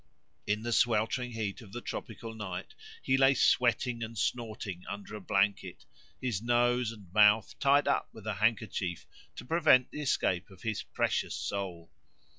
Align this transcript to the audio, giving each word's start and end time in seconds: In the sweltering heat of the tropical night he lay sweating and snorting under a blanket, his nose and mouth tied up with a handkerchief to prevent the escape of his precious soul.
In 0.47 0.63
the 0.63 0.73
sweltering 0.73 1.33
heat 1.33 1.61
of 1.61 1.73
the 1.73 1.79
tropical 1.79 2.33
night 2.33 2.73
he 3.03 3.17
lay 3.17 3.35
sweating 3.35 4.01
and 4.01 4.17
snorting 4.17 4.83
under 4.89 5.13
a 5.15 5.21
blanket, 5.21 5.85
his 6.19 6.41
nose 6.41 6.91
and 6.91 7.13
mouth 7.13 7.53
tied 7.59 7.87
up 7.87 8.09
with 8.11 8.25
a 8.25 8.33
handkerchief 8.33 9.05
to 9.35 9.45
prevent 9.45 9.91
the 9.91 10.01
escape 10.01 10.49
of 10.49 10.63
his 10.63 10.81
precious 10.81 11.35
soul. 11.35 11.91